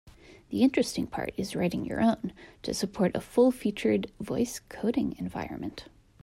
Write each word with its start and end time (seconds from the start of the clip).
The 0.49 0.63
interesting 0.63 1.05
part 1.05 1.31
is 1.37 1.55
writing 1.55 1.85
your 1.85 2.01
own 2.01 2.33
to 2.63 2.73
support 2.73 3.15
a 3.15 3.21
full-featured 3.21 4.11
voice 4.19 4.57
coding 4.67 5.13
environment. 5.19 5.89